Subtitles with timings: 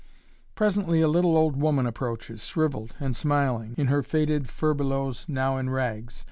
[0.55, 5.69] Presently a little old woman approaches, shriveled and smiling, in her faded furbelows now in
[5.69, 6.19] rags.